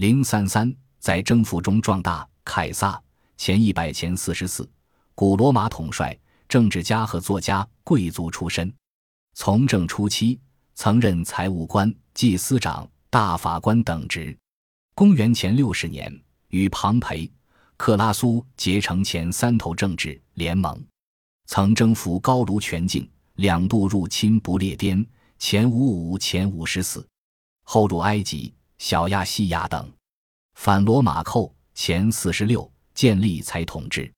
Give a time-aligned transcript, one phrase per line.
[0.00, 2.26] 零三三在征服中壮大。
[2.42, 2.98] 凯撒，
[3.36, 4.66] 前一百前四十四，
[5.14, 8.72] 古罗马统帅、政治家和作家，贵族出身。
[9.34, 10.40] 从政初期，
[10.74, 14.34] 曾任财务官、祭司长、大法官等职。
[14.94, 16.10] 公元前六十年，
[16.48, 17.30] 与庞培、
[17.76, 20.82] 克拉苏结成前三头政治联盟，
[21.44, 25.06] 曾征服高卢全境，两度入侵不列颠
[25.38, 27.06] （前五五前五十四），
[27.64, 29.92] 后入埃及、小亚细亚等，
[30.54, 31.54] 反罗马寇。
[31.74, 34.10] 前四十六建立才统治，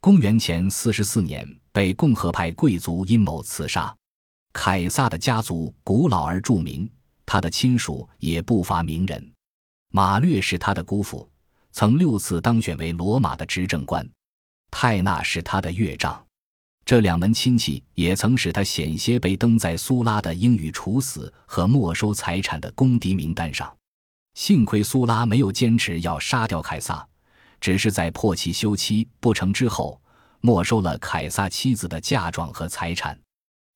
[0.00, 3.96] 公元前四十四年被共和派贵族阴谋刺杀。
[4.52, 6.90] 凯撒的家族古老而著名，
[7.24, 9.32] 他的亲属也不乏名人。
[9.92, 11.28] 马略是他的姑父，
[11.70, 14.08] 曾六次当选为罗马的执政官。
[14.72, 16.20] 泰纳是他的岳丈，
[16.84, 23.72] 这两门亲戚也曾使他险些被登在苏拉的英语处死和没收财产的公敌名单上。
[24.34, 27.06] 幸亏苏拉没有坚持要杀掉凯撒，
[27.60, 30.00] 只是在破其休妻不成之后，
[30.40, 33.18] 没收了凯撒妻子的嫁妆和财产。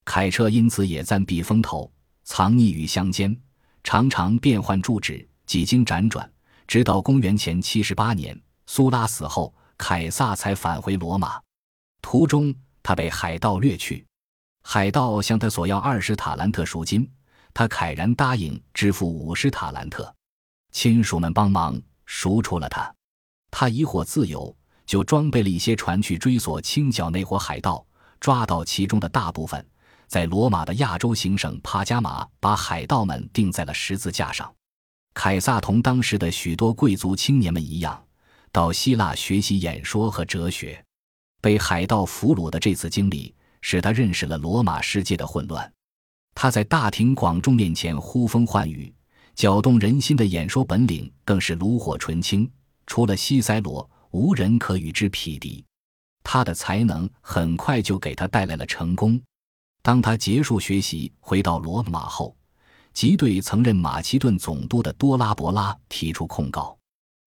[0.04, 1.90] 凯彻因此也暂避风头，
[2.24, 3.36] 藏匿于乡间，
[3.82, 6.30] 常常变换住址，几经辗转，
[6.66, 11.40] 直到公元前七十八年，苏拉死后，凯撒才返回罗马。
[12.00, 14.06] 途中，他被海盗掠去，
[14.62, 17.10] 海盗向他索要二十塔兰特赎金，
[17.52, 20.14] 他慨然答应支付五十塔兰特。
[20.74, 22.92] 亲属们帮忙赎出了他，
[23.50, 27.86] 他疑惑自由，就装备了一些船去追索清剿那伙海盗，
[28.18, 29.64] 抓到其中的大部分，
[30.08, 34.52] 在罗马的亚洲行省帕加马把海盗们钉在了十字架上。
[35.14, 38.04] 凯撒同当时的许多贵族青年们一样，
[38.50, 40.84] 到希腊学习演说和哲学。
[41.40, 45.72] 被海盗俘虏的这次经历，使他认识了罗马世界的混乱。
[46.34, 48.92] 他在大庭广众面前呼风唤雨。
[49.34, 52.50] 搅动人心的演说本领更是炉火纯青，
[52.86, 55.64] 除了西塞罗，无人可与之匹敌。
[56.22, 59.20] 他的才能很快就给他带来了成功。
[59.82, 62.34] 当他结束学习回到罗马后，
[62.92, 66.76] 即对曾任马其顿总督的多拉伯拉提出控告。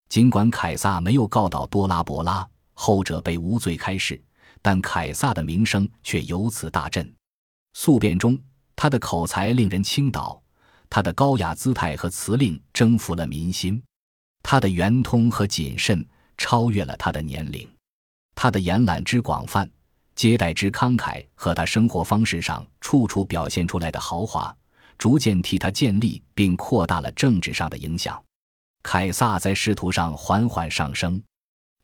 [0.09, 4.19] 尽管凯撒没有告倒多拉伯拉，后者被无罪开释，
[4.61, 7.13] 但凯撒的名声却由此大振。
[7.73, 8.39] 诉辩中，
[8.75, 10.41] 他的口才令人倾倒。
[10.89, 13.81] 他的高雅姿态和辞令征服了民心，
[14.41, 16.05] 他的圆通和谨慎
[16.37, 17.67] 超越了他的年龄，
[18.35, 19.69] 他的延揽之广泛、
[20.15, 24.55] 接待之慷慨和他生活方式上处处表现出来的豪华，
[24.97, 28.21] 逐渐替他建立并扩大了政治上的影响。
[28.83, 31.21] 凯撒在仕途上缓缓上升。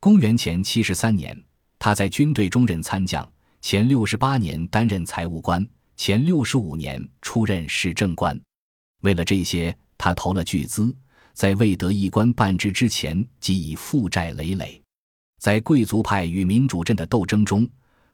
[0.00, 1.38] 公元前七十三年，
[1.78, 3.22] 他在军队中任参将；
[3.60, 5.62] 前六十八年担任财务官；
[5.96, 8.40] 前六十五年出任市政官。
[9.04, 10.94] 为了这些，他投了巨资，
[11.34, 14.82] 在未得一官半职之前即已负债累累。
[15.38, 17.68] 在贵族派与民主阵的斗争中，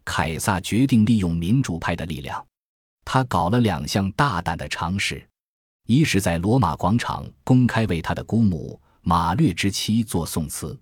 [0.04, 2.44] 凯撒决定利用民主派的力量。
[3.04, 5.24] 他搞了两项大胆的尝试：
[5.86, 10.76] 一是，在罗马广场公开为他的姑母马略之妻做颂词；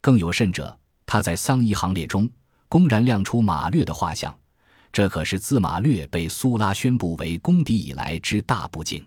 [0.00, 0.74] 更有甚者，
[1.04, 2.26] 他在丧仪行列中
[2.70, 4.34] 公然亮出马略的画像。
[4.90, 9.04] 这可是自马略被苏拉宣布为公敌以来之大不敬。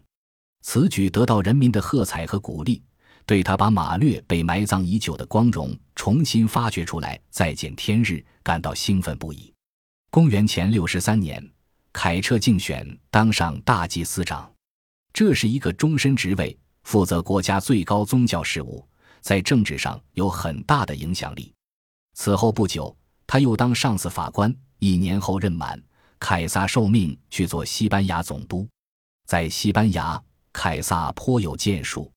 [0.68, 2.82] 此举得到人民的喝彩和鼓励，
[3.28, 9.54] 对他把马略被埋葬已久的光荣重新发掘出来再见天日感到兴奋不已。
[10.10, 11.48] 公元前六十三年，
[11.94, 14.52] 凯彻竞选当上大祭司长，
[15.14, 18.84] 这是一个终身职位，负责国家最高宗教事务，
[19.22, 21.54] 在政治上有很大的影响力。
[22.16, 22.94] 此后不久，
[23.28, 24.54] 他又当上司法官。
[24.80, 25.80] 一年后任满，
[26.18, 28.68] 凯撒受命去做西班牙总督，
[29.28, 30.20] 在西班牙。
[30.58, 32.10] 凯撒颇有建树，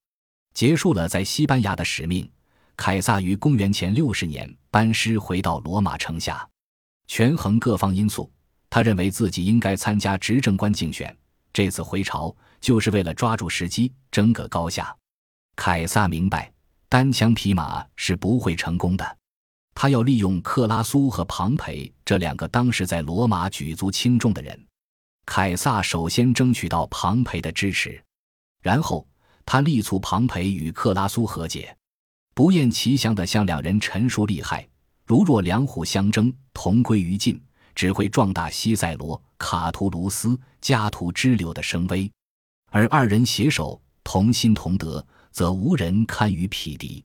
[0.55, 2.31] 结束了在西班牙的使命。
[2.77, 6.49] 凯撒于公元前六十年班师回到罗马城下，
[7.09, 8.31] 权衡各方因素，
[8.71, 11.15] 他认为自己应该参加执政官竞选。
[11.53, 14.97] 这次回朝就是为了抓住时机，争个高下。
[15.57, 16.51] 凯撒明白，
[16.89, 19.19] 单枪匹马是不会成功的，
[19.75, 24.67] 他要利用克拉苏和庞培这两个当时在罗马举足轻重的人。
[25.27, 28.01] 凯撒首先争取到庞培的支持。
[28.61, 29.07] 然后，
[29.47, 31.77] 他力促庞培与克拉苏和解，
[32.35, 34.69] 不厌其详地向两人陈述利害。
[35.07, 37.41] 如若两虎相争，同归于尽，
[37.75, 42.11] 只会壮大西塞罗、卡图卢斯、加图支流的声威；
[42.71, 47.03] 而二人携手，同心同德，则无人堪与匹敌。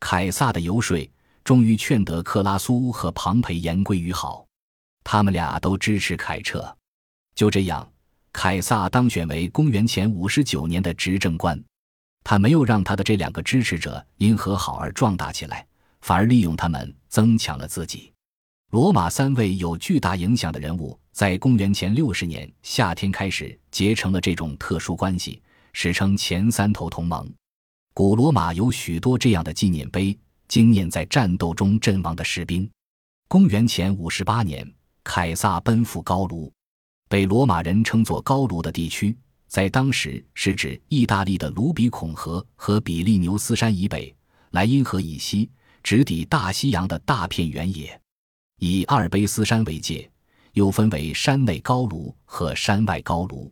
[0.00, 0.98] 凯撒的游说
[1.44, 4.44] 终于劝得克拉苏和庞培言归于好，
[5.04, 6.76] 他们俩都支持凯撤。
[7.34, 7.88] 就这样。
[8.38, 11.58] 凯撒当选为公元前五十九年的执政官，
[12.22, 15.66] 他没有让他的这两个支持者因和好而壮大起来，
[16.02, 18.12] 反而利用他们增强了自己。
[18.72, 25.42] 罗马三位有巨大影响的人物，在公元前六十年夏天开始结成了这种特殊关系，
[25.72, 27.26] 史称前三头同盟。
[27.94, 30.14] 古罗马有许多这样的纪念碑，
[30.46, 32.70] 纪念在战斗中阵亡的士兵。
[33.28, 34.70] 公元前五十八年，
[35.02, 36.52] 凯撒奔赴高卢，
[37.08, 39.16] 被罗马人称作高卢的地区。
[39.48, 44.14] 在当时是指意大利的卢比孔河和比利牛斯山以北、
[44.50, 45.48] 莱茵河以西，
[45.84, 47.98] 直抵大西洋的大片原野，
[48.58, 50.10] 以阿尔卑斯山为界，
[50.52, 53.50] 又分为山内高卢和山外高卢。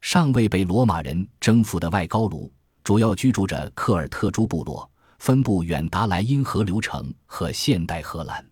[0.00, 2.50] 尚未被罗马人征服的外高卢，
[2.84, 4.88] 主要居住着科尔特诸部落，
[5.18, 8.46] 分布远达莱茵河流城和现代荷兰。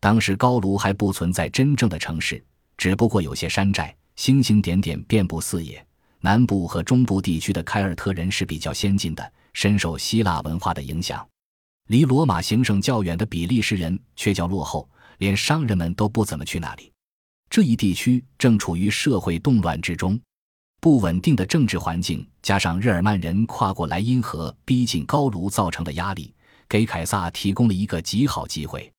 [0.00, 2.44] 当时高卢还不存在真正的城市，
[2.76, 5.84] 只不过有些山寨，星星点点遍布四野。
[6.20, 11.26] 南部和中部地区的凯尔特人是比较先进的，深受希腊文化的影响。
[11.88, 14.88] 离罗马行省较远的比利时人却较落后，
[15.18, 16.90] 连商人们都不怎么去那里。
[17.48, 20.18] 这一地区正处于社会动乱之中，
[20.80, 26.34] 不稳定的政治环境加上日耳曼人跨过莱茵河逼近高卢造成的压力，
[26.68, 28.92] 给凯撒提供了一个极好机会。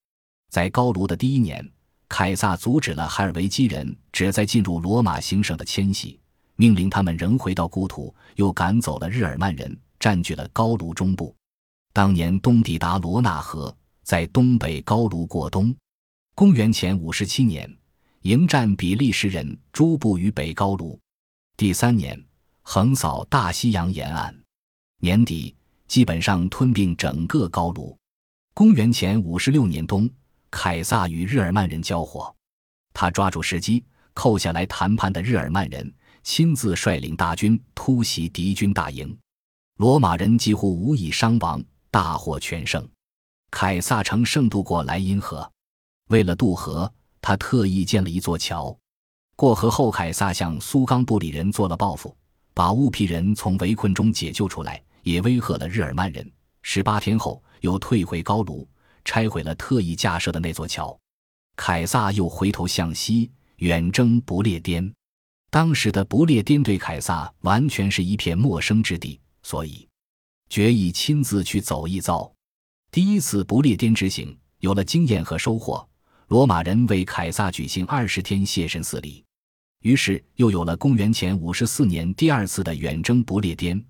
[0.49, 1.69] 在高卢的第一年，
[2.09, 6.19] 凯撒阻止了海尔维基人旨在进入罗马行省的迁徙。
[6.59, 11.35] 命令他们仍回到故土，又赶走了日耳曼人，占据了高卢中部。
[11.93, 15.75] 当年东抵达罗纳河，在东北高卢过冬。
[16.33, 17.71] 公元前五十七年，
[18.21, 20.99] 迎战比利时人诸部于北高卢。
[21.55, 22.19] 第三年，
[22.63, 24.35] 横扫大西洋沿岸。
[24.99, 25.55] 年底，
[25.87, 27.95] 基本上吞并整个高卢。
[28.55, 30.09] 公元前五十六年冬，
[30.49, 32.33] 凯撒与日耳曼人交火，
[32.93, 33.83] 他抓住时机，
[34.13, 35.93] 扣下来谈判的日耳曼人。
[36.23, 39.17] 亲自率领大军突袭敌军大营，
[39.77, 42.85] 罗马人几乎无一伤亡，大获全胜。
[43.49, 45.49] 凯撒乘胜渡过莱茵河，
[46.09, 46.91] 为了渡河，
[47.21, 48.77] 他特意建了一座桥。
[49.37, 52.13] 过河后，凯撒向苏冈布里人做了报复，
[52.53, 56.29] 把乌皮人从围困中解救出来，也威吓了日耳曼人。
[56.61, 58.67] 十八天后，又退回高卢，
[59.07, 60.99] 拆毁了特意架设的那座桥。
[61.55, 64.93] 凯撒又回头向西，远征不列颠。
[65.49, 69.87] 当时的不列颠对凯撒完全是一片陌生之地，所以
[70.49, 72.29] 决意亲自去走一遭。
[72.91, 75.87] 第一次不列颠之行有了经验和收获，
[76.27, 79.23] 罗马人为凯撒举行二十天谢神祀礼，
[79.83, 83.81] 于是又有了公元前五十四年第二次的远征不列颠。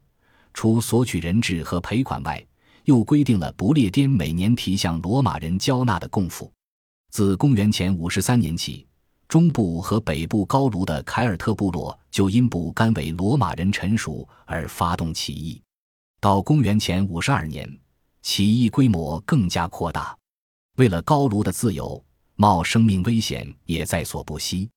[0.54, 2.44] 除索取人质和赔款外，
[2.88, 6.52] 又规定了不列颠每年提向罗马人交纳的贡赋。
[7.12, 8.86] 自公元前五十三年起。
[9.28, 15.62] 中部和北部高卢的凯尔特部落就因不甘为罗马人臣属而发动起义。
[16.22, 17.70] 到公元前五十二年，
[18.22, 20.18] 起义规模更加扩大。
[20.78, 22.02] 为了高卢的自由，
[22.38, 24.70] 冒生命危险也在所不惜。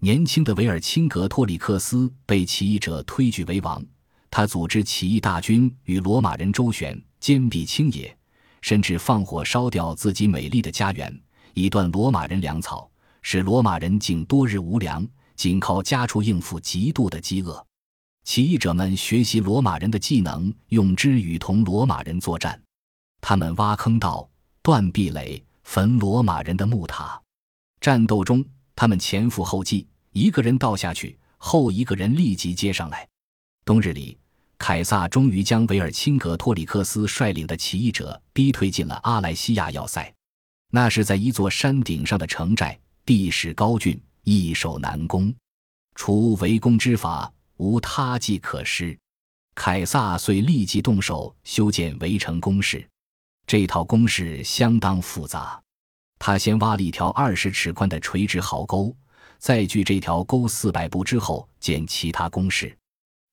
[0.00, 3.84] 年轻的维尔钦格托里克斯被起义者推举为王，
[4.30, 8.16] 他组织起义大军与罗马人周旋，坚壁清野，
[8.62, 11.20] 甚至放火烧掉自己美丽的家园，
[11.54, 12.88] 以断罗马人粮草。
[13.22, 15.06] 使罗马人竟多日无粮，
[15.36, 17.62] 仅靠家畜应付极度的饥饿。
[18.24, 22.58] 起义者们学习罗马人的技能，用之与同罗马人作战。
[23.20, 24.26] 他们挖坑道、
[24.62, 27.20] 断壁垒、焚罗马人的木塔。
[27.80, 28.42] 战斗中，
[28.74, 33.06] 他们前赴后继，一个人倒下去后，一个人立即接上来。
[33.70, 34.18] 冬日里，
[34.58, 40.12] 凯撒终于将维尔钦格托里克斯率领的起义者逼退进了阿莱西亚要塞。
[40.72, 42.76] 那是在一座山顶上的城寨。
[43.06, 45.32] 地势高峻，易守难攻，
[45.94, 48.98] 除围攻之法，无他计可施。
[49.54, 52.84] 凯撒遂立即动手修建围城工事。
[53.46, 55.62] 这套工事相当复杂。
[56.18, 58.92] 他先挖了一条二十尺宽的垂直壕沟，
[59.38, 62.76] 再距这条沟四百步之后建其他工事。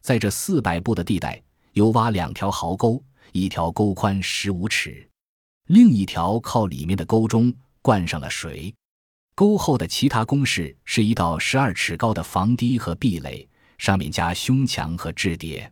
[0.07, 5.05] 在这四百步的地带，又挖两条壕沟，一条沟宽十五尺，
[5.65, 8.73] 另一条靠里面的沟中灌上了水。
[9.35, 13.45] 沟后的其他工事是一道十二尺高的防堤和壁垒，
[13.77, 15.69] 上面加胸墙和置叠。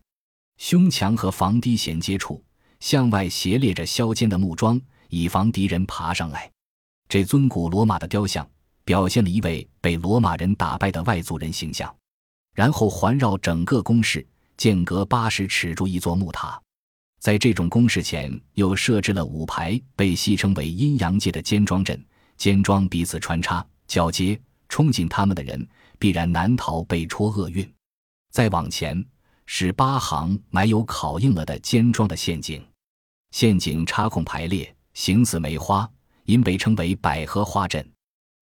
[0.58, 2.44] 胸墙和防堤衔接处
[2.82, 4.78] 向外斜列着削尖的木桩，
[5.08, 6.52] 以防敌人爬上来。
[7.08, 8.46] 这尊古罗马的雕像
[8.84, 11.96] 表现了一位被罗马人打败的外族人形象。
[12.56, 14.26] 然后环绕整个工事，
[14.58, 16.60] 间隔八十尺筑一座木塔。
[17.20, 22.04] 在这种工事前，又设置了五排被戏称为阴阳界的尖桩阵。
[22.38, 27.70] 尖桩彼此穿插交接，冲进他们的人必然难逃被戳厄运。
[28.32, 29.04] 再往前，
[29.46, 32.66] 是八行埋有烤硬了的尖状的陷阱，
[33.32, 35.90] 陷阱插孔排列，形似梅花，
[36.26, 37.90] 因被称为百合花阵。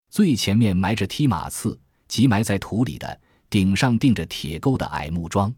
[0.10, 3.22] 最前面埋着踢马刺，即埋在土里的，
[3.53, 5.53] 顶上钉着铁钩的矮木桩。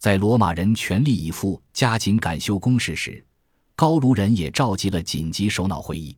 [0.00, 3.24] 在罗马人全力以赴加紧赶修工事时，
[3.76, 6.16] 高卢人也召集了紧急首脑会议。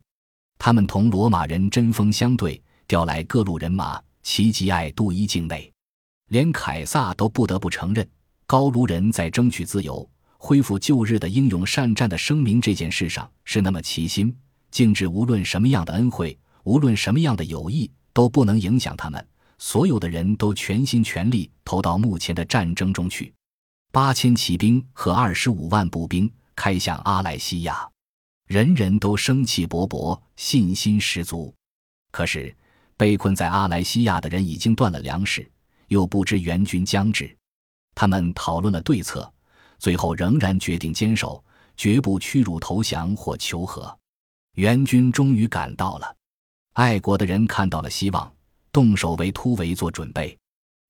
[0.57, 5.71] 他们同罗马人针锋相对，调来各路人马，齐集爱杜伊境内。
[6.29, 8.09] 连凯撒都不得不承认，
[8.47, 10.09] 高卢人在争取自由、
[10.39, 14.35] 恢复旧日的英勇善战的声明这件事上是那么齐心，
[14.71, 19.23] 竟至无论什么样的恩惠，无论什么样的友谊，都不能影响他们。
[19.61, 23.31] 所有的人都全心全力投到目前的战争中去。
[23.91, 27.87] 八千骑兵和二十五万步兵开向阿莱西亚，
[28.47, 31.53] 人人都生气勃勃，信心十足。
[32.11, 32.53] 可是，
[32.97, 35.47] 被困在阿莱西亚的人已经断了粮食，
[35.89, 37.37] 又不知援军将至。
[37.93, 39.31] 他们讨论了对策，
[39.77, 41.41] 最后仍然决定坚守，
[41.77, 43.95] 绝不屈辱投降或求和。
[44.55, 46.15] 援军终于赶到了，
[46.73, 48.33] 爱国的人看到了希望，
[48.71, 50.37] 动手为突围做准备。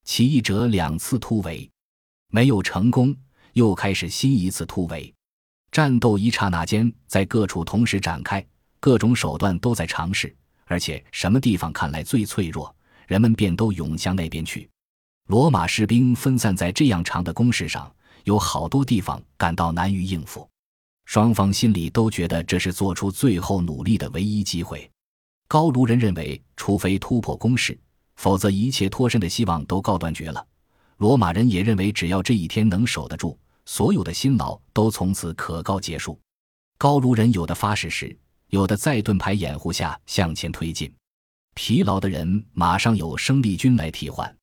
[0.03, 1.69] 起义者两次突围。
[2.29, 3.15] 没有成功，
[3.53, 5.13] 又开始新一次突围。
[5.71, 8.45] 战斗一刹那间在各处同时展开，
[8.79, 10.35] 各种手段都在尝试，
[10.65, 12.73] 而且什么地方看来最脆弱，
[13.07, 14.69] 人们便都涌向那边去。
[15.27, 20.47] 罗马士兵分散在这样长的攻势上，有好多地方感到难于应付。
[21.05, 24.89] 双方心里都觉得这是做出最后努力的唯一机会。
[25.51, 27.77] 高卢人认为，除非突破攻势，
[28.15, 30.48] 否则一切脱身的希望都告断绝了。
[30.96, 36.17] 罗马人也认为，只要这一天能守得住，所有的辛劳都从此可告结束。
[36.77, 38.17] 高卢人有的发誓时，
[38.48, 40.89] 有的在盾牌掩护下向前推进。
[41.53, 44.34] 疲劳的人马上有生力军来替换。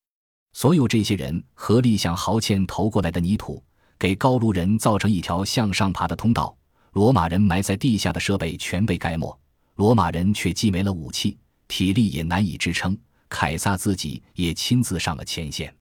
[0.53, 3.63] 所有这些人合力向壕堑投过来的泥土，
[3.97, 6.55] 给高卢人造成一条向上爬的通道。
[6.91, 9.35] 罗马人埋在地下的设备全被盖没，
[9.79, 11.37] 罗马人却既没了武器，
[11.69, 12.97] 体力也难以支撑。
[13.29, 15.73] 凯撒自己也亲自上了前线。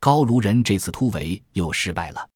[0.00, 2.26] 高卢人这次突围又失败了。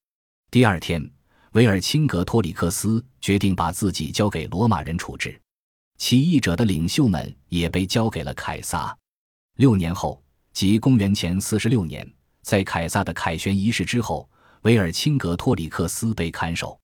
[0.51, 1.11] 第二天，
[1.53, 5.41] 维尔钦格托里克斯决定把自己交给罗马人处置，
[5.97, 8.95] 起义者的领袖们也被交给了凯撒。
[9.57, 10.23] 六年后，
[10.53, 12.07] 即公元前四十六年，
[12.43, 14.29] 在凯撒的凯旋仪式之后，
[14.61, 16.79] 维尔钦格托里克斯被看守。